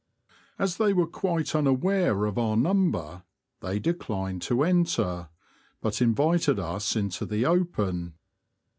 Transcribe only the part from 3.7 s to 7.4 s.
declined to enter, but invited us into